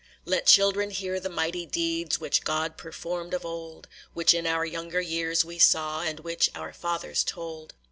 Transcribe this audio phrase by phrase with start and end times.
[0.25, 4.99] "Let children hear the mighty deeds Which God performed of old, Which in our younger
[4.99, 7.75] years we saw, And which our fathers told.